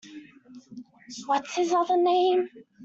[1.27, 2.49] What’s his other name?